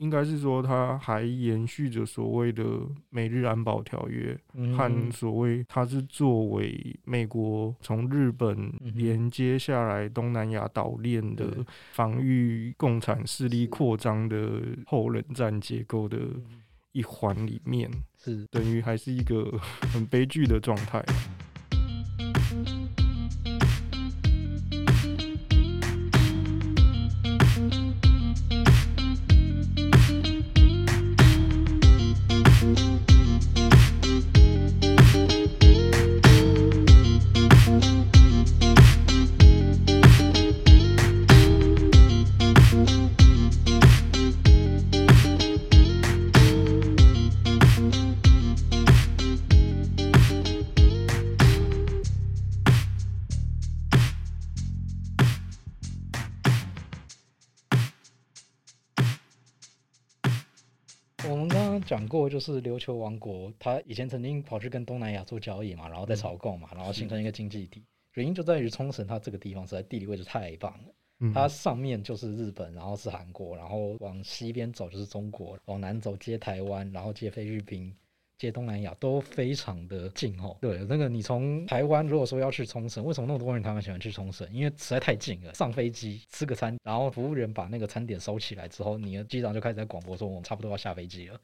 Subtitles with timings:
[0.00, 2.64] 应该是说，它还延续着所谓的
[3.10, 4.34] 美日安保条约
[4.74, 16.18] 和所谓它是作为美国从日本连接下来东南亚岛链的防御共产势力扩张的后冷战结构的
[16.92, 18.46] 一环里面，是。
[18.50, 19.52] 等于还是一个
[19.92, 21.04] 很悲剧的状态。
[62.10, 67.84] 过，就是琉球王国，他以前曾经跑去跟东南亚做交易嘛，然后再朝贡嘛，然后形成一个经济体。
[68.14, 77.94] 原因就在于冲绳，它这个地方实在地理位置太棒了，它上面就是日本，然后是韩国，然后往西边走就是中国，往南走接台湾，然后接菲律宾。
[78.40, 80.56] 接东南亚都非常的近哦。
[80.62, 84.50] 对，那个你从台湾如果说要去冲绳，为什么那么多人台湾喜欢去冲绳？
[84.50, 91.38] 因为实在太近了，上飞机吃个餐，然后服务员把那个餐点收起来之后，你的机长就开始在广播说我们差不多要下飞机了。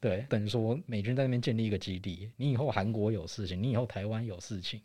[0.00, 4.80] 对，等于说美军在那边建立一个基地，你以后韩国有事情，你以后台湾有事情，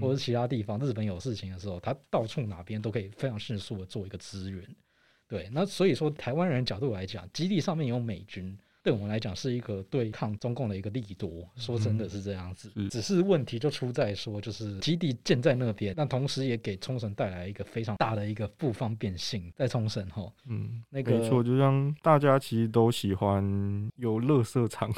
[0.00, 4.64] 或者其他地方日本有事情的时候，他到处哪边都可以非常迅速的做一个支援。
[5.28, 8.56] 对，那所以说台湾人角度来讲，基地上面有美军。
[8.84, 12.70] 对我们来讲是一个对抗中共的一个利多，说真的是这样子。
[12.90, 20.30] 只是问题就出在说，就是基地建在那边，那同时也给冲绳带来一个非常大的一个不方便性，在冲绳哈。
[20.46, 23.42] 嗯，那个没错，就像大家其实都喜欢
[23.96, 24.92] 有垃圾场。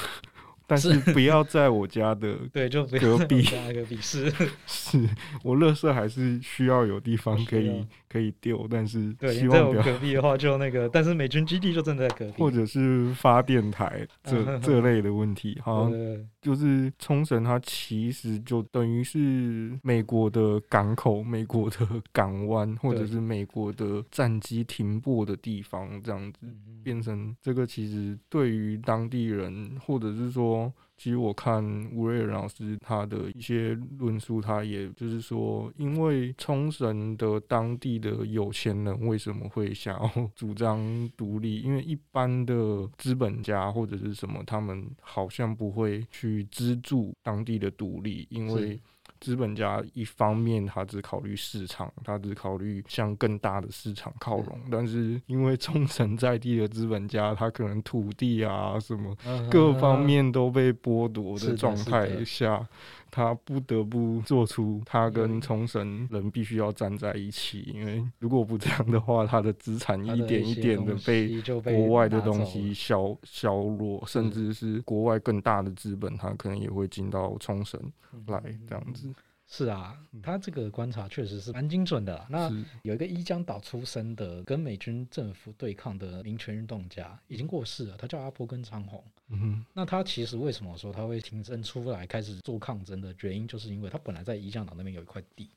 [0.67, 3.42] 但是不要在我家的 对，就隔壁。
[3.72, 4.33] 隔壁是。
[4.67, 5.09] 是，
[5.42, 26.41] 我垃圾还是需要有地方可以可以丢，但是希望在我隔壁的话就那个，但是美军基地就正在隔壁， 或者是发电台这这类的问题，好像就是冲绳，它其实就等于是美国的港口、美国的港湾，或者是美国的战机停泊的地方，这样子
[26.82, 30.56] 变成这个，其实对于当地人，或者是说。
[30.97, 31.62] 其实我看
[31.93, 41.61] 吴瑞老师他的一些论述，他也就是说，因为冲绳的当地的有钱人为什么会想要主张独立？
[41.61, 48.81] 因为一般的资本家或者是什么，他们好像不会去资助当地的独立，因为。
[49.26, 59.16] 资本家一方面他只考虑市场，他只考虑向更大的市场靠拢，但是因为冲绳在地的资本家，他可能土地啊什么
[59.50, 62.64] 各方面都被剥夺的状态下。
[63.11, 77.81] 他不得不做出，他跟冲绳人必须要站在一起，因为如果不这样的话，他的资产一点一点的被国外的东西消消弱，甚至是国外更大的资本，他可能也会进到冲绳
[78.27, 79.12] 来这样子。
[79.49, 82.27] 是啊，他这个观察确实是蛮精准的。
[82.29, 82.51] 那
[82.83, 87.97] 有一个伊江岛出生的，跟美军政府对抗的民权运动家，已经过世了。
[87.97, 89.03] 他叫阿波根昌宏。
[89.29, 95.49] 嗯哼，那他其实为什么说他会挺身出来开始做抗争的原因，就是因为他本来在伊江岛那边有一块地。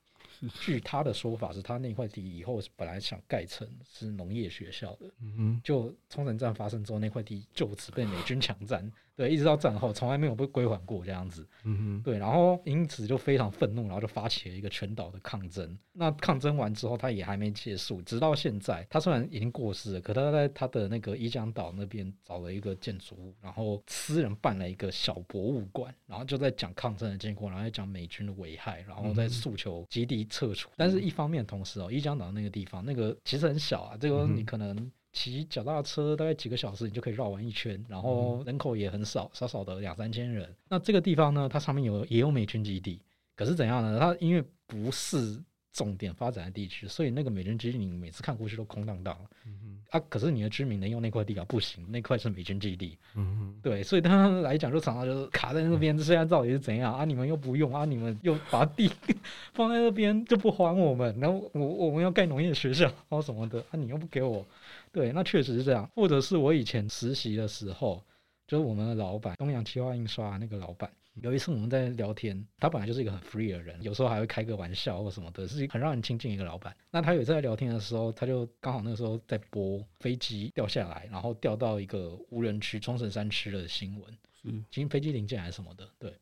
[0.62, 5.12] 据他的说法，是他那块地以后本来想盖成是农业学校的。
[5.20, 8.90] 嗯哼，就冲绳战发生之后，那块地就此被美军抢占。
[9.20, 11.46] 对，一直到战后，从来没有被归还过这样子。
[11.66, 15.78] 嗯哼，对，然后因此就非常愤怒，然后就发起了一个全岛的抗争。
[15.92, 30.70] 那抗争完之后，他也还没结束，直到现在，他虽然已经过世了，可他在他的那个伊江岛那边找了一个建筑物，然后私人办了一个小博物馆，然后就在讲抗争的经过，然后在讲美军的危害，然后在诉求基地撤除。
[30.70, 34.90] 嗯、但是一方面，同时哦，伊江岛那个地方，那个其实很小啊，这个你可能。
[35.20, 40.50] 骑脚踏车大概几个小时，你就可以绕完一圈，然后人口也很少，少少的两三千人。
[40.70, 43.02] 那这个地方呢，它上面有也有美军基地，
[43.36, 44.00] 可是怎样呢？
[44.00, 45.38] 它因为不是
[45.74, 49.18] 重点发展的地区，所以那个美军基地你每次看过去都空荡荡。
[49.46, 51.44] 嗯啊，可是你的居民能用那块地啊？
[51.50, 52.98] 不行，那块是美军基地。
[53.16, 57.04] 嗯对，所以他们来讲就常常就是卡在那边，现在到底是怎样啊？
[57.04, 57.84] 你们又不用啊？
[57.84, 58.90] 你们又把地
[59.52, 63.74] 放在那边就不还我们，然后我我们要盖农业学校，然后什么的啊？
[63.74, 64.46] 你又不给我。
[64.92, 65.90] 对，那确实是这样。
[65.96, 68.04] 或者是我以前实习的时候，
[68.48, 70.92] 就是我们的老板东洋企划印刷那个老板，
[71.22, 76.76] 有一次我们在聊天，他本来就是一个很 free 的人，有时候还会开个玩笑或什么的，是很让人亲近一个老板。
[76.92, 86.14] 那他有一次在聊天的时候，他就刚好那个时候在播飞机掉下来，然后掉到一个无人区冲绳山区的新闻，嗯，其实飞机零件还是什么的，对。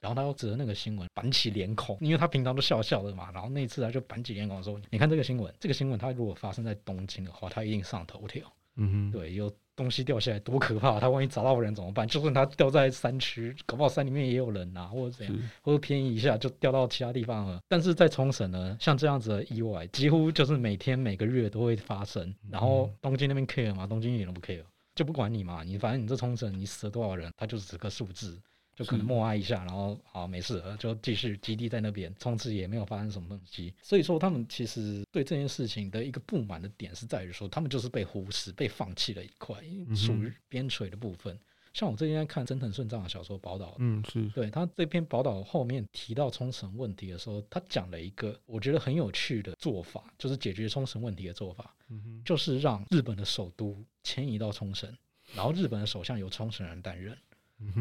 [0.00, 3.30] 然后他又指着那个新闻板起脸孔，因为他平常都笑笑的嘛。
[3.32, 8.42] 然后那一次他就板起脸孔说：“你看这个新闻，这个新闻他如果发生在东京的话，他一定上头条。
[8.78, 11.00] 嗯哼，对，有东西掉下来多可怕！
[11.00, 12.06] 他万一砸到人怎么办？
[12.06, 17.58] 就算他掉在山区，搞不好山里面也有人啊，或者怎样，或者偏移一下就掉到其他地方了。
[17.68, 22.34] 但是在冲绳呢，像这样子的意外，几乎就是每天每个月都会发生。
[22.50, 24.62] 然后东京那边 care 嘛，东京一点都不 care，
[24.94, 28.38] 就不管你嘛，你反正你这冲绳你死了多少人，他就是这个数字。”
[28.76, 33.74] 就可能默哀一下，然后好没事了，就继续基地在那边，从此也没有发生什么东西。
[33.82, 39.56] 所以说，他们其实对这件事情的一个不满的点是在于说，他们就是被忽视、被放弃了一块，
[39.94, 41.34] 属于边陲的部分。
[41.34, 41.40] 嗯、
[41.72, 54.94] 像我最近在看真藤顺藏的小说宝岛，嗯，是对他这篇宝岛后面提到冲绳问题的时候，他讲了一个我觉得很有趣的做法，就是解决冲绳问题的做法，嗯、就是让日本的首都迁移到冲绳，
[55.34, 57.16] 然后日本的首相由冲绳人担任。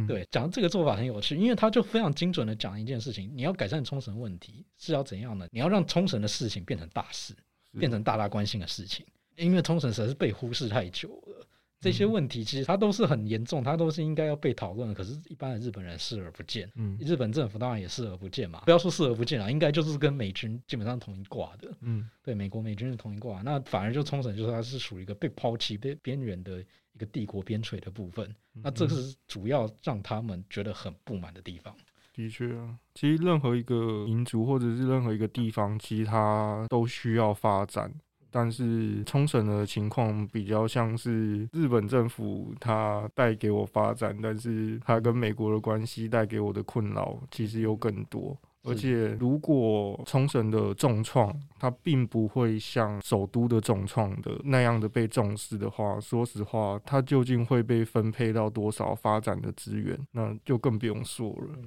[0.07, 5.47] 对，讲这个做法很有趣，因为他就非常精准的讲一件事情：你要改善冲绳问题是要怎样呢？
[5.51, 7.35] 你要让冲绳的事情变成大事，
[7.77, 9.05] 变成大家关心的事情。
[9.35, 11.45] 因为冲绳实在是被忽视太久了，
[11.81, 14.93] 这些问题其实它都是很严重，它都是应该要被讨论的。
[14.95, 18.61] 可是，一般的日本人视而不见，嗯，日本政府当然也视而不见嘛。
[18.65, 26.63] 不要说视而不见了，应该就是跟美军基本上同一挂的，嗯，对，美国美军是同一挂，那反而就冲绳就是它是属于一个被抛弃、被边缘的。
[26.95, 31.75] 一个帝国边陲的部分，那这个是主要让他们觉得很不满的地方。
[32.13, 37.93] 的确啊，其实任何一个民族或者是任何一个地方，其实它都需要发展。
[38.35, 48.37] 但是冲绳的情况比较像是日本政府它带给我发展，但是它跟美国的关系带给我的困扰其实又更多。
[48.67, 61.59] 而且，如果冲绳的重创，它并不会像首都的重创的那样的被重视的话，说实话，它究竟会被分配到多少发展的资源，那就更不用说了。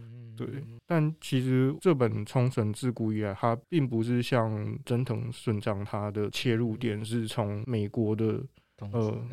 [0.47, 8.43] 对，但其实这本冲绳自古以来，它并不是像真藤顺章他的切入点是从美国的。
[8.81, 9.27] 呃，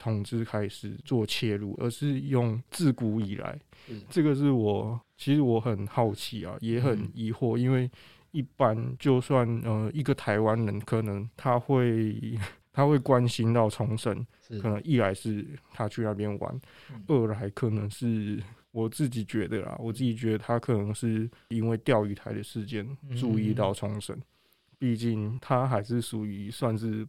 [0.00, 3.56] 统治开始做切入，而是用自古以来，
[4.08, 7.88] 这个是我其实我很好奇啊，也很疑惑，因为
[8.32, 12.36] 一般就算呃一个台湾人，可能他会
[12.72, 14.26] 他会关心到冲绳，
[14.60, 16.60] 可能一来是他去那边玩，
[17.06, 22.86] 二来可能是我自己觉得啦，我自己觉得他可能是因为钓鱼台的事件
[23.18, 24.20] 注意到冲绳，
[24.78, 27.06] 毕竟他还是属于算是。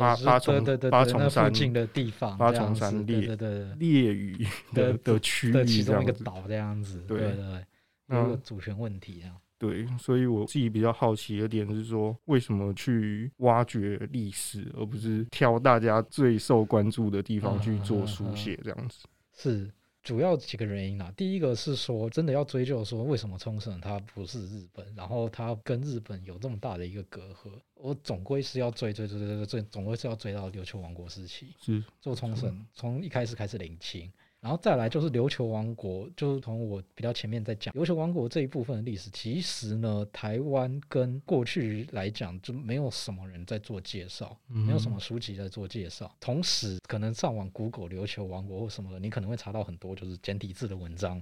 [0.00, 4.36] 八八重八重山近的地方，八重山列对对列屿
[4.74, 7.64] 的 的区域其中一个岛这样子，对对，
[8.08, 9.30] 有个主权问题啊。
[9.56, 19.06] 对，所以我自己比较好奇的点是说，为什么去挖掘历史，而不是挑大家最受关注的地方去做书写这样子？
[19.32, 19.70] 是。
[20.06, 34.08] 主要几个原因啊，第一个是说，真的要追究说，为什么冲绳它不是日本，然后它跟日本有这么大的一个隔阂，我总归是要追追追追追追，总归是要追到琉球王国时期，是做冲绳从一开始开始领情。
[34.46, 46.14] 然后再来就是琉球王国，就是从我比较前面在讲琉球王国这一部分的历史，其实呢，台湾跟过去来讲就没有什么人在做介绍，没有什么书籍在做介绍。
[46.20, 51.20] 同时，可能上网 Google 琉球王国或什么的，你可能会查到很多就是简体字的文章，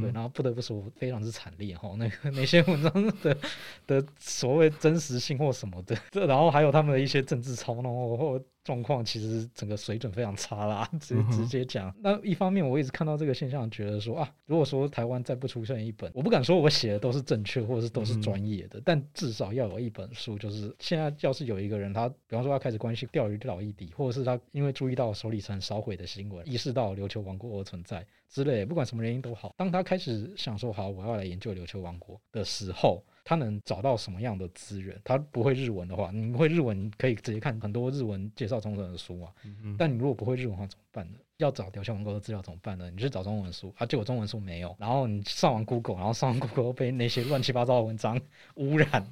[0.00, 0.10] 对。
[0.10, 3.38] 然后不得不说，非常之惨烈哈，那个那些文章的
[3.86, 8.44] 的所谓真实性或什么的，然后还有他们的一些政治操弄或。
[8.64, 11.94] 状况其实整个水准非常差啦， 直直接讲。
[12.00, 28.04] 那一方面，我一直看到这个现象，觉得说啊，如果说台湾再不出现一本，我不敢说我写的都是正确，或者是都是专业的，但至少要有一本书，就是现在要是有一个人，他比方说他开始关心钓鱼岛议题，或者是他因为注意到首里城烧毁的新闻，意识到琉球王国而存在
[28.34, 33.02] 之类，不管什么原因都好，当他开始想说好，我要来研究琉球王国的时候。
[33.26, 35.00] 他能找到什么样的资源？
[35.02, 39.32] 他不会日文的话，你会日文，可以直接看很多日文介绍中文的书啊。
[39.78, 41.18] 但你如果不会日文的话，怎么办呢？
[41.38, 42.90] 要找琉球王国的资料怎么办呢？
[42.90, 48.20] 你去找中文书啊，结果中文书没有，然后你上完 Google，然后上完 Google 被那些乱七八糟的文章
[48.56, 49.10] 污染，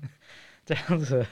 [0.64, 1.26] 这样子。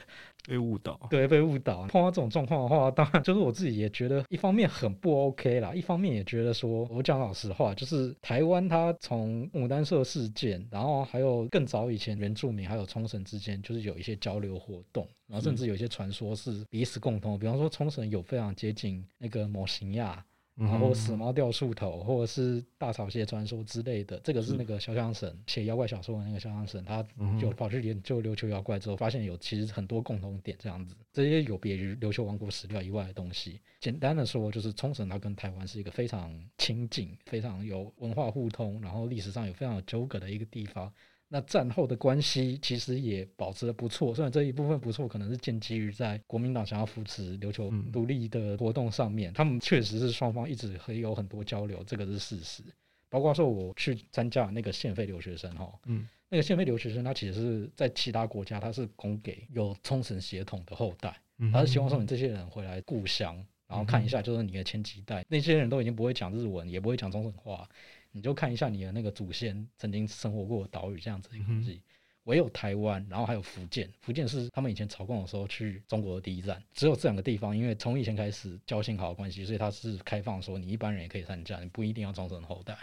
[0.47, 1.83] 被误导，对，被误导。
[1.83, 20.25] 碰到这种状况的话，当然就是我自己也觉得，一方面很不 OK 啦，一方面也觉得说，我讲老实话，就是台湾它从牡丹社事件，然后还有更早以前原住民还有冲绳之间，就是有一些交流活动，然后甚至有一些传说是彼此共通，比方说冲绳有非常接近那个摩西亚。
[20.61, 27.03] 然后死猫掉树头，或者是大草鞋传说之类的，这个是那个潇湘神写妖怪小说的那个潇湘神，他
[27.39, 33.59] 就跑去研究琉球妖怪之后，发现有其实很多共同点，这样子，这些有别于琉球王国史料以外的东西。
[33.79, 40.93] 简单的说，就是冲绳它跟台湾是一个非常亲近、非常有文化互通，然后历史上有非常有纠葛的一个地方。
[41.33, 52.61] 那战后的关系其实也保持的不错，虽然这一部分不错，可能是建基于在国民党想要扶持琉球独立的活动上面，他们确实是双方一直会有很多交流，这个是事实。
[53.09, 61.15] 包括说我去参加那个现费留学生哈，嗯，那个现费留学生他其实是在其他国家，他是供给有冲绳血统的后代，
[61.53, 67.65] 他是希望说你这些人回来故乡，然后看一下就是你的前几代那些人都已经不会讲日文，也不会讲冲绳话。
[68.11, 71.81] 你就看一下你的那个祖先曾经生活过的岛屿这样子的东西，
[72.25, 82.77] 唯有台湾，然后还有福建，福建是他们以前朝贡的时候去中国的第一站，只有这两个地方，因为从以前开始交情好的关系，所以它是开放说你一般人也可以参加，你不一定要冲绳后代。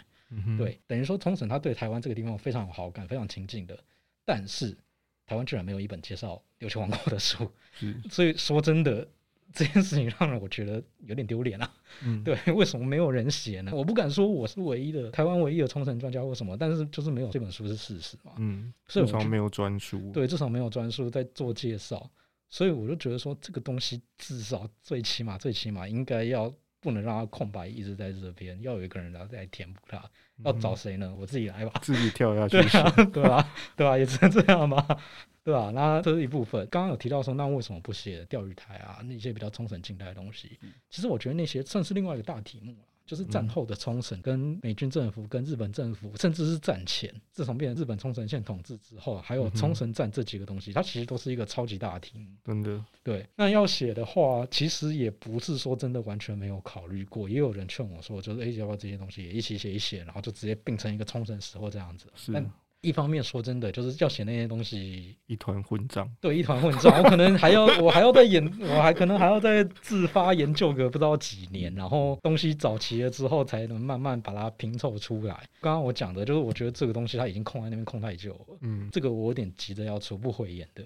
[0.57, 3.77] 对，等于说冲绳他对台湾这个地方非常有好感，非常亲近的，
[4.25, 4.77] 但是
[5.25, 7.51] 台湾居然没有一本介绍琉球王国的书，
[8.09, 9.07] 所以说真的。
[9.53, 11.73] 这件事情让我觉得有点丢脸啊！
[12.03, 13.71] 嗯， 对，为什么没有人写呢？
[13.73, 18.33] 我不敢说我是唯一的台湾唯一的冲绳专家或什么，但是就是没有这本书是事实嘛。
[18.37, 20.11] 嗯，至少没有专书。
[20.11, 22.09] 对，至少没有专书在做介绍，
[22.49, 29.97] 所以我就觉得说这个东西至少最起码最起码应该要不能让它空白一直在这边，要有一个人来来填补它。
[30.43, 31.13] 要找谁呢？
[31.17, 32.57] 我自己来吧，自己跳下去。
[32.61, 34.85] 对啊，对啊，对啊，也只能这样吧。
[35.41, 35.71] 对吧？
[35.73, 36.67] 那这是一部分。
[36.69, 38.99] 刚刚有提到说，那为什么不写钓鱼台啊？
[39.03, 42.75] 那些比较冲绳近代的东西，其实我觉得那些算是另外一个大题目，
[43.09, 52.29] 就是战后的冲绳跟美军政府、跟日本政府，甚至是战前，自从变成日本冲绳县统治之后，还有冲绳战这几个东西，它其实都是一个超级大的题目。
[52.45, 52.85] 真的。
[53.01, 53.27] 对。
[53.35, 62.05] 那要写的话，其实也不是说真的完全没有考虑过，也有人劝我说，就是哎，要不要这些东西也一起写一写，然后就直接并成一个冲绳史或这样子。
[62.13, 62.31] 是。
[62.81, 66.97] 一方面说真的，就是要写那些东西一团混账，对，一团混账。
[67.03, 75.33] 我可能还要，我还要再研，我还可能还要再自发研究个不知道几年，然后东西找齐了之后，才能慢慢把它拼凑出来。
[75.59, 80.85] 刚刚我讲的就是，我觉得这个东西它已经空在那边空太久了，嗯，这个我有点急着要出，不回言的，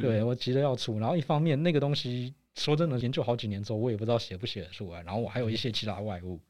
[0.00, 0.98] 对我急着要出。
[0.98, 5.02] 然后一方面那个东西说真的，研究好几年之后，我也不知道写不写得出来。
[5.02, 6.36] 然后我还有一些其他外物。
[6.36, 6.40] 嗯，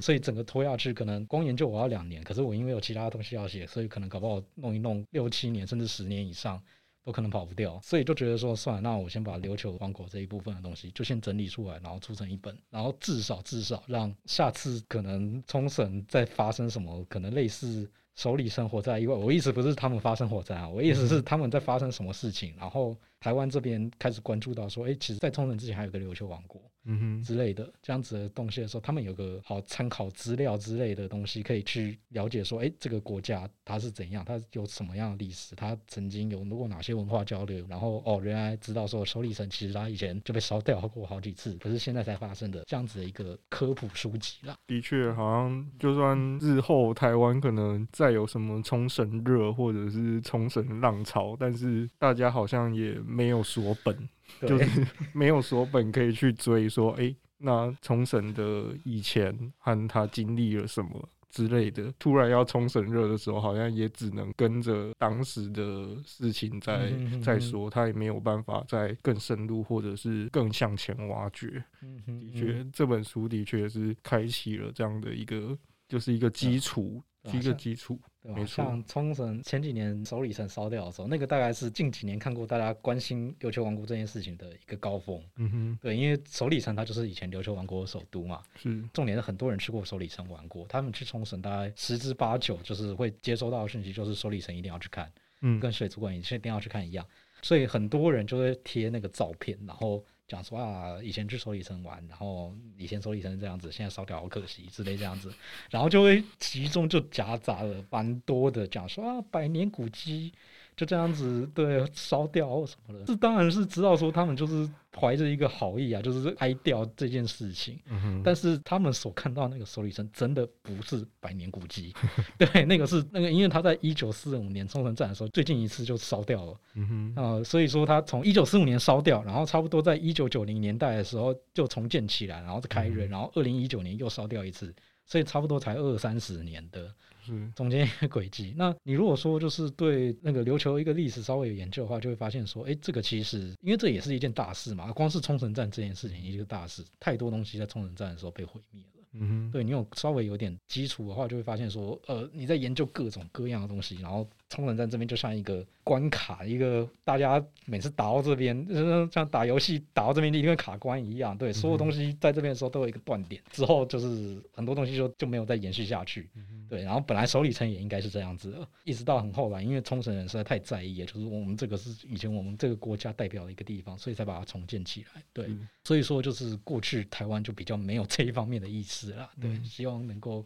[0.00, 6.62] 所以整个拖下去，可能光研究我要两年，可是我因为有其他东西要写，所以可能搞不好弄一弄六七年，甚至十年以上
[7.04, 7.78] 都可能跑不掉。
[7.82, 26.62] 所以就觉得说，算了，那我先把琉球王国这一部分的东西就先整理出来，然后出成一本，然后至少至少让下次可能冲绳再发生什么可能类似首里生火灾意外，我意思不是他们发生火灾啊，我意思是他们在发生什么事情，然后台湾这边开始关注到说，哎，其实，在冲绳之前还有个琉球王国。
[26.86, 44.54] 嗯哼，之类的这样子的东西的时候，他们有个好参考资料之类的东西，可以去了解说，哎，这个国家它是怎样，它有什么样的历史，它曾经有过哪些文化交流，然后哦，原来知道说首里城其实它以前就被烧掉过好几次，可是现在才发生的这样子的一个科普书籍啦。
[44.66, 54.08] 的确，好像就算日后台湾可能再有什么冲绳热或者是冲绳浪潮，但是大家好像也没有锁本。
[54.40, 71.62] 就是 没有锁本可以去追，说，哎、欸，那冲绳的以前和他经历了什么之类的，突然要冲绳热的时候，好像也只能跟着当时的事情在在说，他也没有办法再更深入或者是更向前挖掘。
[72.06, 77.02] 的确，这本书的确是开启了这样的一个，就是一个基础。
[77.32, 78.46] 一个基础，对吧？
[78.46, 85.22] 像冲绳前几年首里城烧掉的时候，那个大概是近几年看过大家关心琉球王国这件事情的一个高峰。
[85.36, 88.42] 嗯哼，对，因为首里城它就是以前琉球王国的首都嘛。
[88.56, 95.12] 是，重点是很多人去过首里城玩过，他们去冲绳大概十之八九就是会接收到的讯息，就是首里城一定要去看，
[95.42, 97.06] 嗯，跟水族馆一定要去看一样。
[97.42, 100.02] 所以很多人就会贴那个照片，然后。
[100.26, 105.32] 讲实话，以前去所以城玩，然后以前首里城这样子，现在烧掉好可惜之类这样子，
[105.70, 110.32] 然后就会其中就夹杂了蛮多的讲说啊，百年古迹。
[110.76, 117.78] 就这样子，对，烧掉或什么的，这当然是知道说他们就是怀着一个好意啊，就是哀悼这件事情。
[117.88, 121.94] 嗯、哼但是他们所看到那个首里城真的不是百年古迹，
[122.36, 126.52] 对，那个是那个，因为他在一九四五年冲绳战的时候，最近一次就烧掉了。
[126.52, 134.74] 啊、嗯哼呃，所以说他从一九四五年烧掉，然后差不多在一九九零年代的时候就重建起来，然后再开园，嗯、然后二零一九年又烧掉一次，
[135.06, 136.92] 所以差不多才二三十年的。
[137.24, 138.54] 是中间一个轨迹。
[138.56, 144.92] 那你如果说就是对那个琉球一个历史稍微有研究的话，就会发现说，哎，这个其实因为这也是一件大事嘛。
[144.92, 148.88] 光是冲绳战这件事情一个大事，太多东西在冲绳战的时候被毁灭了。
[149.16, 161.38] 嗯哼，对你有稍微有点基础的话，就会发现说，呃，你在研究各种各样的东西，然后冲绳站这边就像一个关卡，一个大家每次打到这边，呃、像打游戏打到这边一定会卡关一样。
[161.38, 166.28] 对，所有东西在这边的时候都有一个断点，之后就是很多东西就就没有再延续下去。
[166.74, 175.22] 对，然后本来首里城也应该是这样子的，一直到很后来，因为冲绳人实在太在意，也就是我们这个是以前我们这个国家代表的一个地方，所以才把它重建起来。
[175.32, 179.30] 对，嗯、所以说就是过去台湾就比较没有这一方面的意识了。
[179.40, 180.44] 对，嗯、希望能够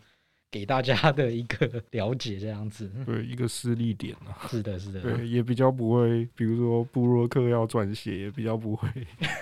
[0.51, 2.93] 给大家的一个 了解，这样子。
[3.07, 4.47] 对，一个施力点啊。
[4.51, 5.01] 是的，是的。
[5.01, 8.87] 对，也比较不会，比如说布洛克要转写，也比较不会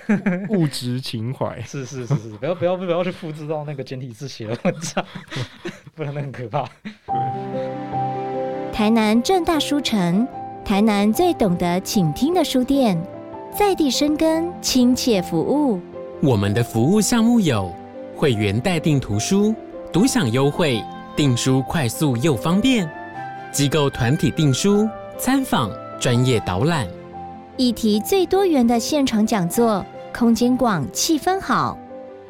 [0.50, 1.60] 物质情怀。
[1.62, 5.04] 是是是是，不要不要不要去复制到那个简体字写的文章。
[5.96, 6.68] 不然很可怕。
[8.70, 10.28] 台南正大书城，
[10.62, 13.02] 台南最懂得倾听的书店，
[13.50, 15.80] 在地生根，亲切服务。
[16.22, 17.72] 我们的服务项目有
[18.14, 19.54] 会员代订图书、
[19.90, 20.84] 独享优惠、
[21.16, 22.86] 订书快速又方便；
[23.50, 24.86] 机构团体订书、
[25.16, 26.86] 参访、专业导览；
[27.56, 29.82] 议题最多元的现场讲座，
[30.14, 31.78] 空间广，气氛好；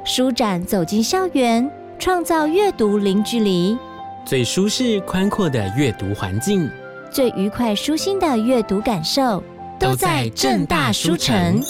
[0.04, 1.68] 书展走进校园。
[1.98, 3.76] 创造阅读零距离，
[4.24, 6.68] 最舒适宽阔的阅读环境，
[7.10, 9.42] 最愉快舒心的阅读感受，
[9.80, 11.60] 都在正大书城。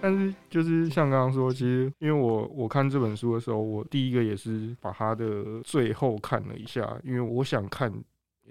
[0.00, 5.24] 但是，就是像刚刚说，其实因为我我看这本书的时候，我第一个也是把它的
[5.62, 7.92] 最后看了一下，因为我想看。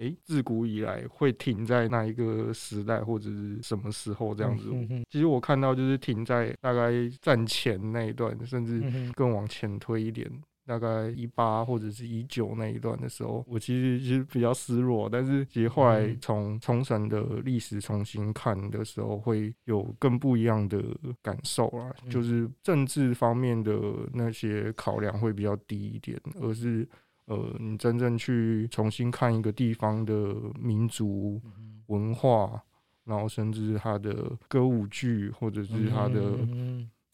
[0.00, 4.70] 诶，自古以来会停在那一个时代或者是什么时候这样子？
[5.10, 6.90] 其实我看到就是停在大概
[7.20, 15.06] 战前那一段，甚至更往前推一点，嗯、大概一八或者是一九那一段的时候，我其实其实比较失落。
[15.06, 20.82] 但是其实后来从冲绳的历史重新看的时候，会有更不一样的
[21.20, 23.78] 感受啊，嗯、就是政治方面的
[24.14, 26.88] 那些考量会比较低一点，而是。
[27.30, 31.40] 呃，你真正去重新看一个地方的民族
[31.86, 32.60] 文化，
[33.04, 36.20] 然后甚至它的歌舞剧，或者是它的。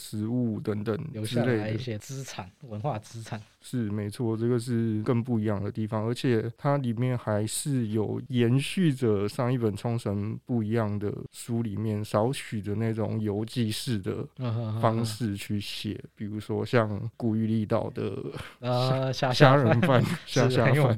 [0.06, 14.24] 食物等等留下来一些资产，文化资产是没错，这个是更不一样的地方，而且它里面还是有延续着上一本冲绳不一样的书里面少许的那种游记式的
[14.80, 18.16] 方式去写，比如说像古玉丽岛的
[18.60, 20.96] 呃 虾虾仁饭， 虾虾饭，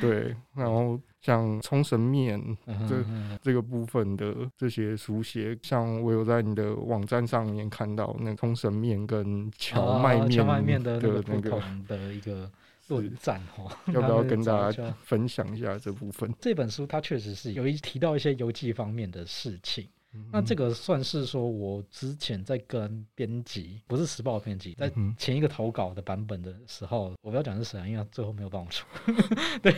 [0.00, 0.98] 对， 然后。
[1.20, 2.40] 像冲绳面
[2.88, 3.04] 这
[3.42, 12.50] 这个部分的这些书写，像我有在你的网站上面看到那冲绳面跟荞麦面、荞麦面的那个不同的一个
[12.88, 16.34] 论战哦，要不要 跟大家分享一下这部分？
[16.40, 19.86] 这本书它确实是有一提到一些游记方面的事情。
[20.32, 28.84] 那这个算是说，我之前在跟编辑，不是时报编辑，在前一个投稿的版本的时候，我不要讲是谁啊，因为最后没有帮我出。
[29.62, 29.72] 对，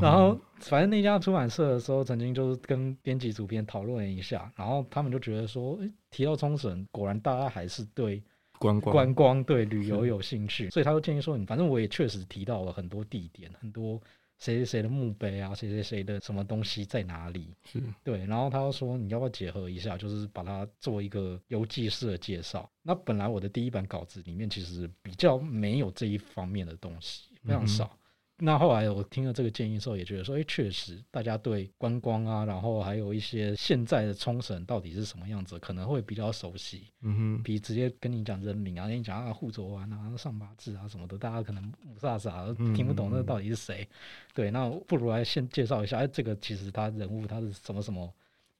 [0.00, 8.22] 然后反正那家出版社的时候，曾经就是跟编辑主编讨论了一下，然后他们就觉得说，诶，提到冲绳，果然大家还是对
[8.58, 14.00] 观光、观光对旅游有兴趣，所以他就建议说，你反正我也确实提到了很多地点，很多。
[14.44, 17.48] 谁谁谁的墓碑啊，谁谁谁的什么东西在哪里？
[17.64, 22.70] 是对，然后他又说，你要不要结合一下，就是把它做一个游记式的介绍。
[22.82, 27.86] 那本来我的第一版稿子里面其实比较没有这一方面的东西，非常少。
[27.86, 27.98] 嗯
[28.38, 36.88] 那后来我听了这个建议之后，也觉得说，哎，确实大家对观光啊，然后还有一些现在的冲绳到底是什么样子，可能会比较熟悉。
[37.02, 43.82] 嗯哼，比直接跟你讲人名啊，跟你讲啊护佐丸啊、上八字啊什么的，大家可能雾煞煞听不懂那到底是谁。
[43.82, 43.94] 嗯、
[44.34, 48.12] 对，那不如来先介绍一下，哎，这个其实他人物他是什么什么。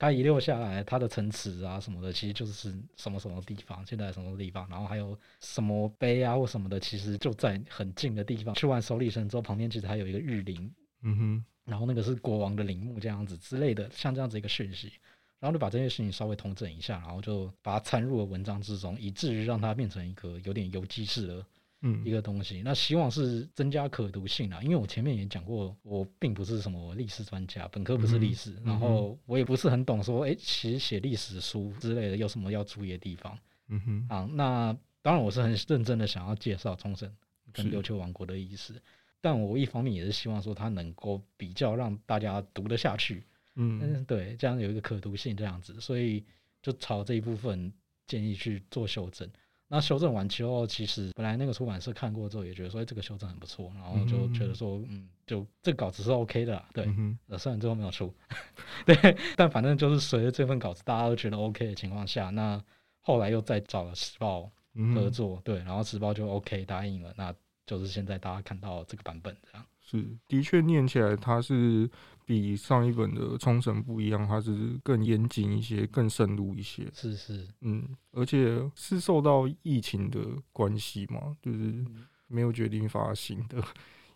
[0.05, 8.55] 他遗留下来，它的城池啊什么的，其实就是什么什么地方，现在什么地方，然后还有什么碑啊或什么的，其实就在很近的地方。
[8.55, 10.71] 去完首里城之后，旁边其实还有一个玉林，
[11.03, 14.93] 嗯哼，然后那个是国王的陵墓这样子之类的，像这样子一个讯息，
[15.41, 21.47] 然后就把这些事情稍微统整一下，然后就把它掺入了文章之中，以至于让它变成一个有点游记式的。
[21.87, 33.39] 嗯，一个东西，那希望是增加可读性啊，因为我前面也讲过，我并不是什么历史专家，本科不是历史，嗯、然后我也不是很懂说，哎、欸，其实写历史书之类的有什么要注意的地方？
[33.69, 37.15] 嗯哼，啊，那当然我是很认真的想要介绍冲绳
[37.53, 38.81] 跟琉球王国的意思，
[39.21, 43.23] 但我一方面也是希望说它能够比较让大家读得下去，
[43.57, 46.25] 嗯，嗯，对，这样有一个可读性这样子，所以
[46.63, 47.71] 就朝这一部分
[48.07, 49.29] 建议去做修正。
[49.75, 56.89] 那修正完之后，其实本来那个出版社看过之后也觉得说，哎，这个修正很不错，然后就觉得说，嗯，就这个稿子是 OK 的，对，
[57.27, 58.15] 呃、虽然最后没有出，
[58.87, 62.63] 对，但反正就是随着这份稿子大家都觉得 OK 的情况下，那
[63.01, 64.49] 后来又再找了时报
[64.95, 67.35] 合作，对，然后时报就 OK 答应了，那
[67.67, 69.67] 就是现在大家看到这个版本这样。
[69.81, 71.91] 是，的确念起来它是
[72.25, 76.91] 比上一本的冲绳不一样，它是更严谨一些，更深入一些。
[76.95, 80.21] 是是，嗯，而且是受到疫情的
[80.53, 81.85] 关系嘛，就是
[82.27, 83.63] 没有决定发行的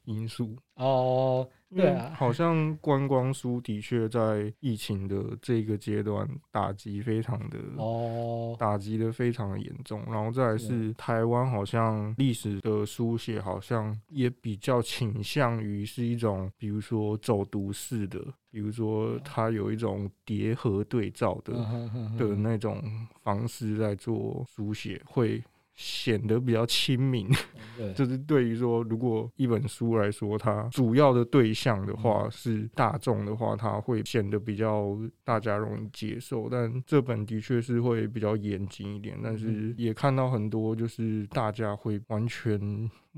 [0.09, 1.49] 因素哦。
[1.77, 10.03] 对啊，好像观光书的确在疫情的这个阶段打击非常的哦，打击的非常的严重。
[10.07, 18.18] 然后再来是台湾，好像历史的书写好像也比较倾向于是一种，比如说走读式的，
[18.51, 21.53] 比如说它有一种叠合对照的
[22.16, 22.83] 的那种
[23.23, 25.44] 方式在做书写会。
[25.79, 27.29] 显得比较亲民，
[27.79, 27.93] 对。
[27.95, 36.49] 就是对于说，如果一本书来说，它主要的对象的话是大众的话，它会显得比较大家容易接受。
[36.51, 42.59] 但这本的确是会比较严谨一点，但是也看到很多就是大家会完全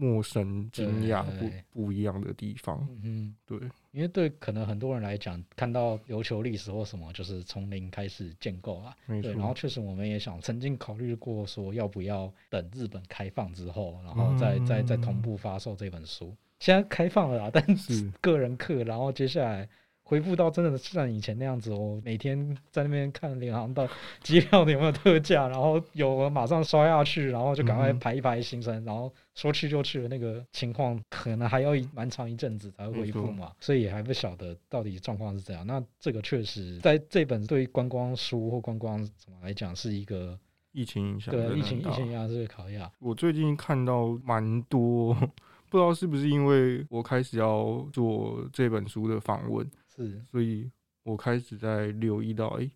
[0.00, 2.88] 陌生、惊讶、不不一样的地方。
[3.02, 3.58] 嗯，对。
[3.92, 8.96] 因为对可能很多人来讲，看到琉球历史或什么，就是从零开始建构啊。
[9.06, 16.34] 对，然后确实我们也想曾经考虑过说，要不要等日本开放之后，然后再再再同步发售这本书。
[16.60, 19.68] 现在开放了啦，但是个人课，然后接下来。
[20.10, 22.36] 恢复到真的像以前那样子，我每天
[22.72, 23.86] 在那边看联航到
[24.24, 35.64] 机票有没有特价，然后有了马上刷下去，然后就赶快排一排行程，嗯、然后说去就去的那个情况，可能还要蛮长一阵子才会恢复嘛，所以也还不晓得到底状况是怎样。
[35.64, 40.36] 那这个确实在这本对于观光书或观光怎么来讲是一个
[40.72, 42.84] 疫情影响，对疫情疫情影响这个考验。
[42.98, 45.14] 我最近看到蛮多，
[45.70, 49.64] 不知道是不是因为我开始要做这本书的访问。
[50.06, 50.70] 是，所以
[51.02, 52.70] 我开始在留意到，哎、欸，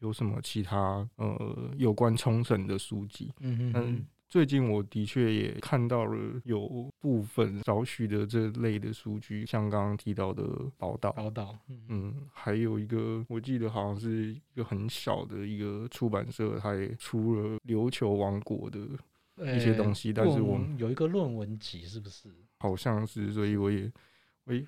[0.00, 3.32] 有什么其他呃有关冲绳的书籍？
[3.40, 10.42] 嗯哼，哼，但最近我的确也看到了有部分少许的这类的数据，像刚刚提到的
[10.76, 18.80] 宝岛，宝岛，嗯，嗯，还有一个我记得好像是一个很小的一个出版社，它也出了琉球王国的
[19.54, 22.28] 一些东西，欸、但是我们有一个论文集，是不是？
[22.58, 23.90] 好像是，所以我也，
[24.44, 24.66] 我也。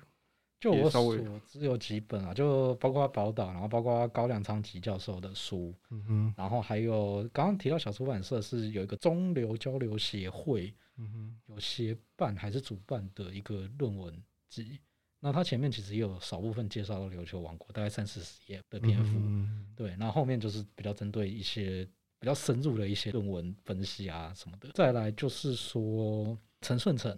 [0.59, 1.15] 就我所
[1.47, 14.13] 知有几本啊，就包括宝岛，然后包括高良昌吉教授的书，嗯哼，然后还有刚刚提到小出版社是有一个中流交流协会，嗯哼，有协办还是主办的一个论文
[14.49, 14.77] 集，
[15.21, 21.87] 那它前面其实也有少部分介绍到琉球王国，大概三四十页的篇幅，嗯哼，对，那后，后面就是比较针对一些
[22.19, 27.17] 比较深入的一些论文分析啊什么的，再来就是说陈顺成。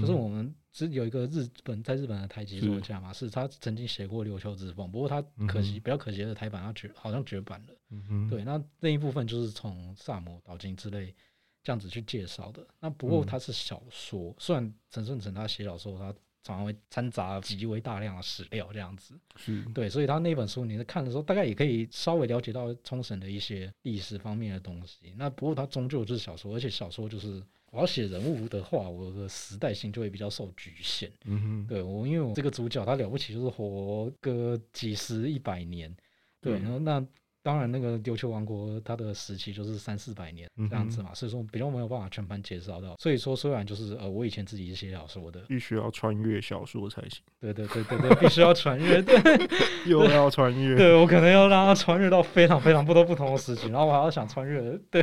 [0.00, 7.74] 就是我们只有一个日本在日本的台籍作家嘛，是，他曾经写过《琉球之风》，不过他可惜、嗯、比较可惜的台版他绝好像绝版了。
[7.90, 11.14] 嗯、哼对，那那一部分就是从萨摩岛津之类
[11.62, 12.66] 这样子去介绍的。
[12.78, 16.12] 那不过他是小说，嗯、虽然陈顺成他写小说，他
[16.42, 19.18] 常常会掺杂极为大量的史料这样子。
[19.36, 25.14] 是对，所以他那本书你在看的时候，大概也可以稍微了解到冲绳的一些历史方面的东西。
[25.16, 27.42] 那不过他终究就是小说，而且小说就是。
[27.70, 31.10] 我要写人物的话，我的时代性就会比较受局限。
[31.24, 35.94] 嗯哼，对我，因为我这个主角他了不起，就是活个几十、一百年。
[36.40, 37.04] 对，然后那。
[37.42, 42.94] 当然，那个琉球王国它的时期就是三四百年这样子嘛，嗯、所以说比较没有办法全盘介绍到。
[42.98, 47.22] 所以说，虽然就是呃，我以前自己写小说的，必须要穿越小说才行。
[47.40, 49.18] 对对对对对，必须要穿越， 对，
[49.88, 50.76] 又要穿越。
[50.76, 55.02] 对，我可能要让他穿越到非常非常不多不同的时期，然后我还要想穿越，对，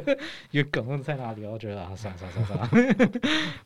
[0.51, 1.43] 一个梗在哪里？
[1.43, 3.09] 我觉得啊，算了算了算了，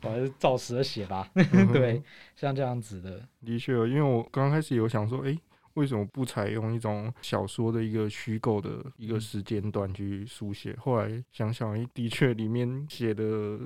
[0.02, 1.28] 我还是照实的写吧。
[1.74, 2.02] 对，
[2.34, 5.38] 像这样子的，的确，因为我刚开始有想说，哎、欸。
[5.74, 10.76] 为什么不采用一种小说的一个虚构的一个时间段去书写？
[10.76, 13.58] 后来想想，的确里面写的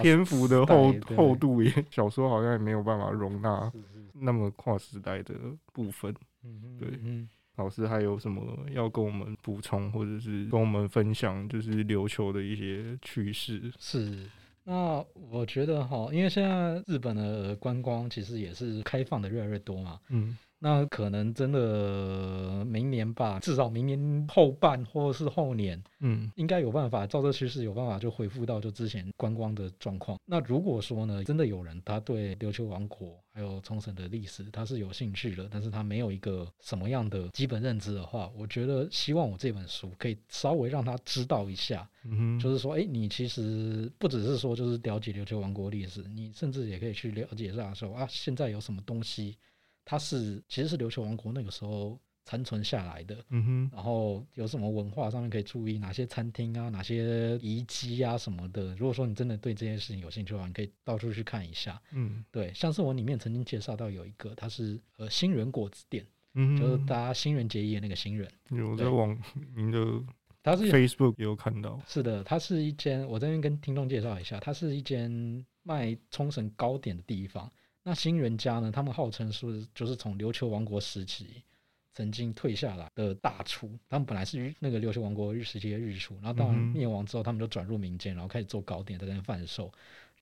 [0.00, 3.70] 篇幅的厚厚度也，小说好像也没有办法容纳
[4.12, 5.34] 那么跨时代的
[5.72, 6.14] 部分。
[6.78, 6.88] 对，
[7.56, 13.72] 老师还有什么要跟我们补充，或者是跟我们分享，就是琉球的一些趣事？
[13.78, 14.28] 是，
[14.64, 20.00] 那我觉得哈，因为现在日本的观光其实也是开放的越来越多嘛。
[20.08, 20.36] 嗯。
[20.64, 30.18] 那可能真的明年吧，至少明年后半或者是后年，嗯，应该有办法照这趋势有办法就恢复到就之前观光的状况。
[30.24, 49.36] 那如果说呢，真的有人他对琉球王国还有冲绳的历史他是有兴趣的，但是他没有一个什么样的基本认知的话，我觉得希望我这本书可以稍微让他知道一下，嗯哼，就是说，哎，你其实不只是说就是了解琉球王国历史，你甚至也可以去了解一下说啊，现在有什么东西。
[49.84, 58.74] 它是其实是琉球王国那个时候残存下来的，嗯哼，然后有什么文化上面可以注意，哪些餐厅啊，哪些遗迹啊什么的。
[58.76, 69.14] 如果说你真的对这件事情有兴趣的话，你可以到处去看一下，嗯，对，像是我里面曾经介绍到有一个，它是呃新人果子店，嗯哼，就是大家新人结衣的那个新人，有在网
[69.54, 69.78] 您的，
[70.42, 77.52] 它是 Facebook 有看到，是的，它是一间，我这边跟听众介绍一下，它是一间卖冲绳糕点的地方。
[77.86, 78.72] 那新垣家呢？
[78.72, 81.42] 他们号称是就是从琉球王国时期
[81.92, 83.70] 曾经退下来的大厨。
[83.90, 89.70] 他们本来是那个琉球王国日时期的日厨，然后当然灭亡之后，他们就转入民间，然后开始做糕点在那边贩售。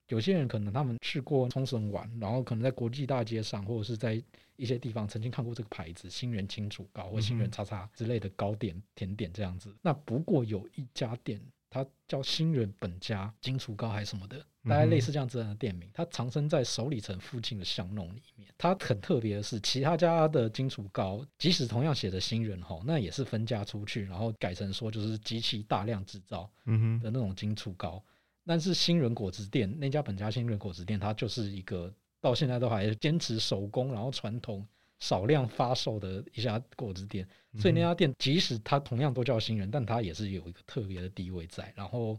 [0.08, 4.20] 有些人可能他们去过冲绳玩，然后可能在国际大街上或者是在
[4.56, 9.72] 一些地方曾经看过这个牌子“新垣清煮糕”或“新垣叉叉”之类的糕点甜点这样子。
[9.80, 11.40] 那不过有一家店。
[11.72, 14.36] 它叫新垣本家金厨糕还是什么的，
[14.68, 15.88] 大概类似这样子的店名。
[15.94, 18.52] 它藏身在首里城附近的巷弄里面。
[18.58, 28.04] 它很特别的是，其他家的金厨糕，即使同样写着新人吼，那也是分家出去，然后改成说就是机器大量制造的那种金厨糕。
[28.44, 34.66] 但是新垣果汁店那家本家新垣果汁店，它就是一个到现在都还坚持手工，然后传统。
[35.02, 37.26] 少量发售的一家果汁店，
[37.58, 42.16] 所以那家店即使它同样都叫新人，但它也是有一个特别的地位在，然后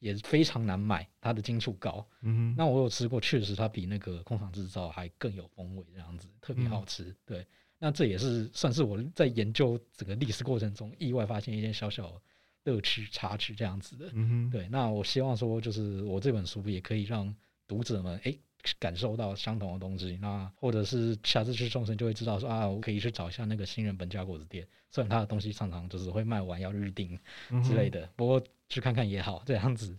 [0.00, 1.08] 也非常难买。
[1.18, 7.04] 它的金厨糕，嗯，那我有吃过，确实它比那个工厂制造还更有风味，这样子特别好吃。
[7.04, 7.46] 嗯、对，
[7.78, 12.20] 那这也是算是我在研究整个历史过程中意外发现一件小小
[12.64, 14.10] 乐趣插曲这样子的。
[14.12, 17.34] 嗯哼，对，那我希望说，就是我这本书也可以让
[17.66, 18.38] 读者们，哎。
[18.78, 27.18] 感受到相同的东西，那或者是下次去冲绳就会知道说啊，我可以去找一下那个新人本家果子店，虽然他的东西常常就是会卖完要预定
[27.62, 29.98] 之类的，嗯、不过去看看也好，这样子。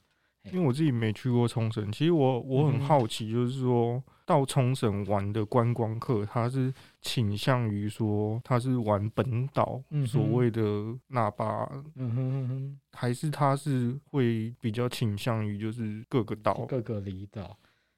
[0.51, 10.61] 因为我自己没去过冲绳，其实我我很好奇，就是说、嗯、到冲绳玩的观光客，他是倾向于说他是玩本岛，嗯、所谓的
[11.07, 17.57] 那巴，嗯哼哼哼，还是他是会比较倾向于就是各个岛，各个离岛。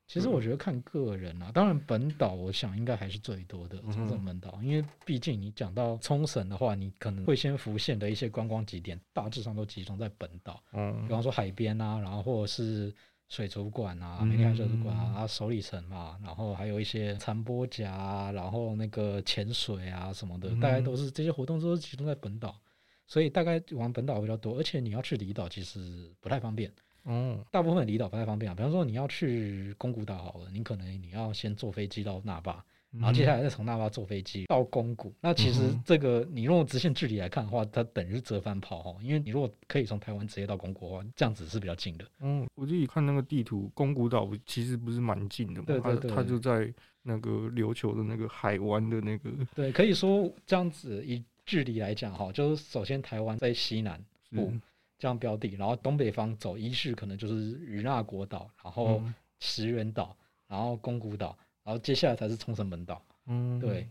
[0.10, 10.64] 其实我觉得看个人啊，当然本岛我想应该还是最多的冲绳本岛，因为毕竟你讲到冲绳的话，你可能会先浮现的一些观光景点，大致上都集中在本岛。
[10.74, 12.92] 嗯，比方说海边啊，然后或者是
[13.28, 22.60] 水族馆啊，梅田水族馆啊，首里城嘛，然后还有一些参波岬，然后那个潜水啊什么的，大概都是这些活动都是集中在本岛，
[23.06, 26.74] 所以大概玩本岛比较多，而且你要去离岛其实不太方便。
[27.10, 28.56] 嗯，大部分离岛不太方便啊。
[28.56, 35.12] 比方说你要去宫古岛好了，你可能你要先坐飞机到那霸，然后接下来再从那霸坐飞机到宫古。
[35.20, 38.96] 那其实这个你如果直线距离来看的话，它等于是折返跑哈。
[39.02, 42.06] 因为你如果可以从台湾直接到宫古的话，这样子是比较近的。
[42.20, 45.66] 嗯，我自己看那个地图，宫古岛其实不是蛮近的嘛。
[45.66, 49.32] 对对对，它就在那个琉球的那个海湾的那个。
[49.56, 54.00] 对，可以说这样子以距离来讲哈，就是首先台湾在西南
[54.32, 54.54] 部。
[55.00, 59.02] 这样标的，然后东北方走一式可能就是与那国岛，然后
[59.40, 63.02] 石垣岛，然后宫古岛，然后接下来才是冲绳本岛。
[63.26, 63.88] 嗯，对，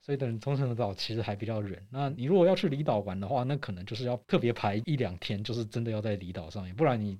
[0.00, 1.80] 所以等冲绳本岛其实还比较远。
[1.88, 7.16] 那你如果要去离岛玩的话，那可能就是要特别排一两天，就是真的要在离岛上面，不然你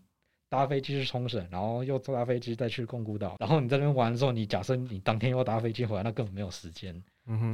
[0.49, 7.01] 搭飞机去冲绳，然后又坐搭飞机再去宫古岛，然后你在那边玩的时候，你假设你当天又要搭飞机回来，那根本没有时间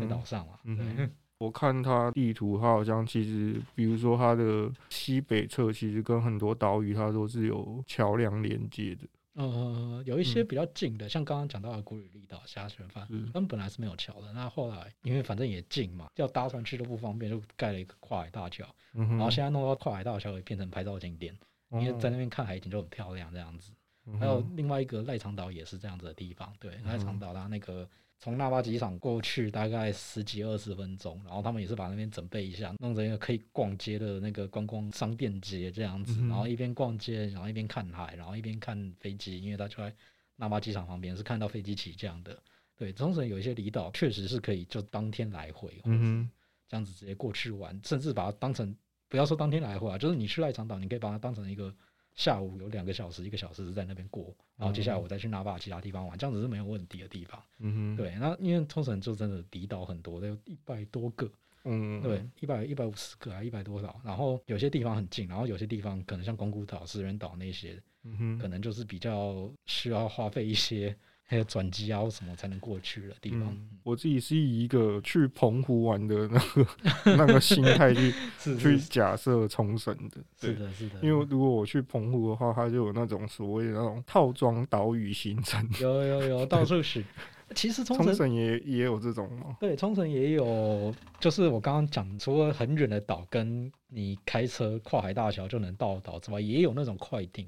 [0.00, 0.58] 在岛上嘛。
[0.64, 1.10] 嗯哼对。
[1.44, 9.06] 我看它地图，它好像其实，比如说它的西北侧，其实跟很多岛屿它都是有桥梁连接的。
[9.34, 14.32] 呃，有一些比较近的，嗯、像刚刚讲到的古里利岛、虾旋饭，他们本来是没有桥的。
[14.32, 18.64] 那后来因为反正也近嘛，要搭船去都不方便，就盖了一个跨海大桥。
[18.94, 21.36] 嗯、然后现在弄到跨海大桥也变成拍照景点，
[21.72, 23.72] 嗯、因为在那边看海景就很漂亮这样子。
[24.06, 27.86] 嗯、还有另外一个赖长岛也是这样子的地方，对，赖长岛它那个。
[28.20, 39.94] 从那巴机场过去大概十几二十分钟，然后他们也是把那边准备一下，弄成一个可以逛街的那个观光商店街这样子，然后一边逛街，然后一边看海，然后一边看飞机，因为它就在
[40.36, 42.36] 那巴机场旁边，是看到飞机起降的。
[42.76, 46.28] 对，冲绳有一些离岛确实是可以就当天来回，嗯，
[46.66, 48.74] 这样子直接过去玩，甚至把它当成
[49.08, 51.72] 不要说当天来回啊，就是你去赖长岛，你可以把它当成一个
[52.14, 57.42] 下午有两个小时、一个小时是在那边过，然后接下来我再去拿把其他地方玩，这样子是没有问题的地方。
[57.58, 58.14] 嗯哼，对。
[58.20, 61.30] 那因为冲绳就真的离岛很多，有一百多个。
[61.64, 64.00] 嗯，对，一百一百五十个啊，一百多少？
[64.04, 70.96] 然后有些地方很近，然后有些地方可能像宫古岛、石垣岛那些，嗯哼，可能就是比较需要花费一些。
[71.26, 73.40] 还有转机啊，或什么才能过去的地方？
[73.42, 76.66] 嗯、我自己是以一个去澎湖玩的那个
[77.16, 78.12] 那个心态去
[78.58, 81.00] 去假设冲绳的，是的，是的。
[81.02, 87.02] 因为如果我去澎湖的话，它就有那种所谓的那种套装岛屿行程， 有有有到处是。
[87.54, 89.56] 其实冲绳也也有这种吗？
[89.60, 97.46] 对，冲绳也有，就是我刚刚讲，除了很远的岛，跟你开车跨海大桥就能到岛之外，也有那种快艇。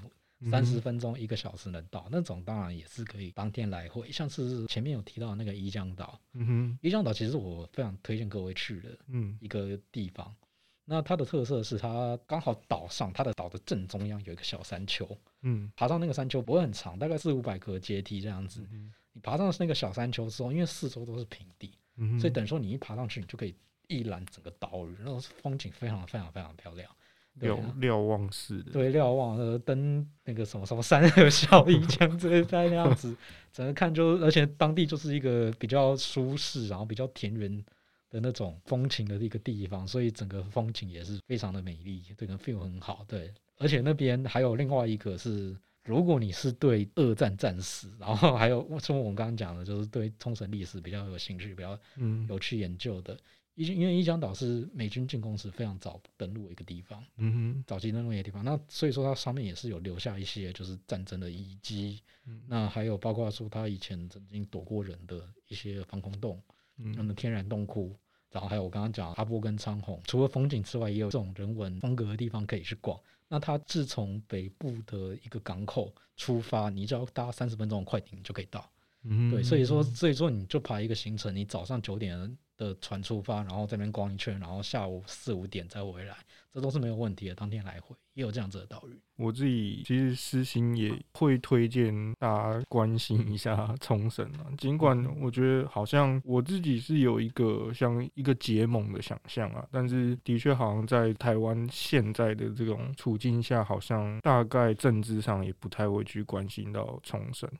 [0.51, 4.13] 三十分钟一个小时能到那种，当然也是可以当天来回。
[4.13, 10.27] 像是前面有提到的那个宜江岛，嗯哼，宜江岛其实我非常推荐各位去的，嗯，一个地方。
[10.29, 10.47] 嗯、
[10.85, 15.09] 那它的特色是它刚好岛上，它的岛的正中央有一个小山丘，
[15.41, 18.67] 嗯，爬上那个山丘不会很长，大概四五百个阶梯这样子。
[18.71, 23.57] 嗯、你爬上那个小山丘之后，因为四周都是平地，嗯、所以等于说你一爬上去，你就可以
[23.89, 26.95] 一览整个岛屿，那种风景非常非常非常漂亮。
[27.41, 33.15] 瞭瞭望式的，对，瞭望呃登那个什么什么山和小一江之类在那样子，
[33.53, 37.65] 整个看就，而且当地就是一个比较舒适，然后比较田园
[38.09, 43.05] 的那种风情的一个地方，所以整个风景也是非常的美丽，这个 feel 很好。
[43.07, 51.79] 对，而且那边还有另外一个是，如果你是对二战战史，然后还有 从我们刚刚讲的，就是对冲绳历史比较有兴趣、比较
[52.29, 53.13] 有去研究的。
[53.15, 53.19] 嗯
[53.65, 66.39] 因为伊江岛是美军进攻时非常早登陆的一个地方，嗯哼，早期登陆一个地方，那所以说它上面也是有留下一些就是战争的遗迹，嗯、那还有包括说它以前曾经躲过人的一些防空洞，
[66.77, 67.97] 嗯，那么天然洞窟，
[68.31, 73.01] 然后还有我刚刚讲阿波跟苍红，除了风景之外，也有这种人文风格的地方可以去逛。
[73.27, 78.71] 那它自从北部的一个港口出发，你只要搭三十分钟的快艇就可以到，
[79.05, 82.37] 嗯，对，所以说所以说你就排一个行程，你早上九点。
[82.57, 86.17] 的船出发，然后这边逛一圈，然后下午四五点再回来，
[86.53, 87.35] 这都是没有问题的。
[87.35, 88.99] 当天来回也有这样子的岛屿。
[89.17, 107.51] 我自己其实私心也会推荐大家关心一下冲绳啊，尽管我觉得好像我自己是有一个像一个结盟的想象啊，但是的确好像在台湾现在的这种处境下，好像大概政治上也不太会去关心到冲绳，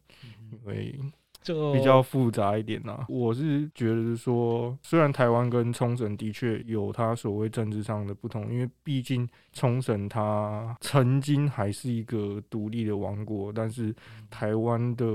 [0.51, 0.99] 因为。
[1.47, 13.95] 就比较复杂一点呐、啊，我是觉得说，虽然台湾跟冲绳的确有它所谓政治上的不同，因为毕竟冲绳它曾经还是一个独立的王国，但是
[14.29, 15.07] 台湾的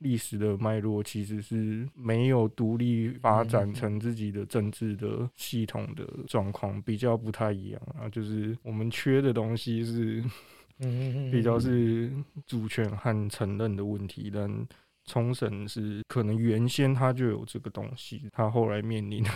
[0.00, 8.08] 历史的脉络其实是没有独立发展成自己的政治的系统的状况，比较不太一样啊。
[8.08, 10.24] 就是我们缺的东西是，
[11.30, 12.10] 比较是
[12.44, 14.66] 主权和承认的问题，但。
[15.06, 19.30] 冲绳是可能原先它就有这个东西，它后来面临的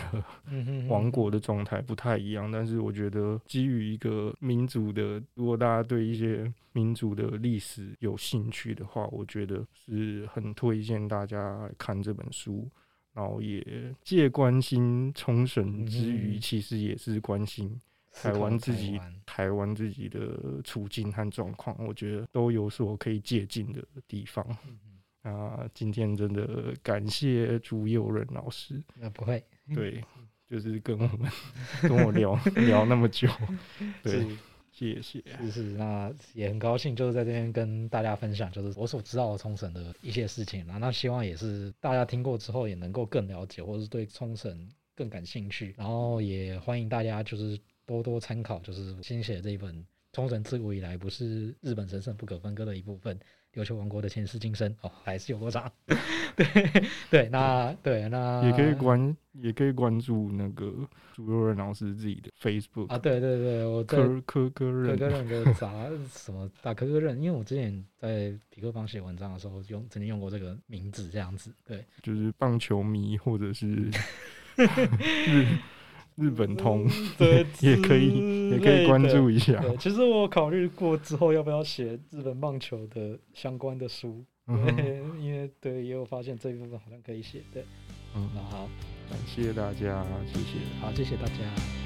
[0.87, 2.51] 王 国的状态不太一样。
[2.51, 12.69] 但是我觉得，基于一个民族的，如果大家对一些民族的历史有兴趣的话，我觉得是很推荐大家看这本书。
[13.13, 17.77] 然后也借关心冲绳之余，其实也是关心
[18.13, 21.75] 台湾自己台湾自己的处境和状况。
[21.85, 24.45] 我觉得都有所可以借鉴的地方。
[25.21, 28.81] 啊，今天真的感谢朱佑仁老师。
[28.95, 29.43] 那不会，
[29.75, 30.03] 对，
[30.49, 31.31] 就是跟我们
[31.81, 33.27] 跟我聊聊那么久，
[34.01, 34.25] 对，
[34.71, 35.23] 谢谢。
[35.41, 40.65] 是是，那也很高兴，就是在这边跟大家分享，就是我所知道的冲绳的一些事情。
[40.65, 45.75] 那希望也是大家听过之后，也能够更了解，或者是对冲绳更感兴趣。
[45.77, 49.75] 然后也欢迎大家就是多多参考，就是新写这一本
[50.13, 53.15] 《冲绳自古以来不是日本神圣不可分割的一部分》。
[53.53, 55.69] 琉球王国的前世今生哦，还是有多长？
[56.35, 56.45] 对
[57.09, 60.73] 对，那对那也可以关，也可以关注那个
[61.13, 65.69] 朱佑任老师自己的 Facebook 啊，对对对，我科科科任科科任的啥
[66.09, 73.91] 什么大科科任，因为我之前在痞客邦写文章的时候用曾经用过这个名字这样子，对，就是棒球迷或者是
[76.15, 79.63] 日本通， 对，也可以，也可以关注一下。
[79.79, 84.65] 其实我考虑过之后要不要写日本棒球的相关的书，嗯、
[85.21, 87.41] 因为对，也有发现这一部分好像可以写。
[87.53, 87.63] 对，
[88.15, 88.69] 嗯，那好，
[89.09, 91.80] 感谢大家，谢谢，好，谢谢大家。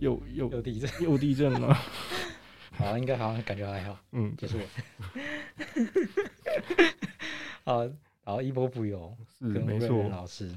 [0.00, 1.76] 就又又又又地震，又地震了。
[2.72, 3.98] 好，应该好像感觉还好。
[4.12, 4.64] 嗯，结束了。
[7.64, 7.88] 好，
[8.22, 10.08] 好，一波不有，是没错。
[10.08, 10.50] 老师，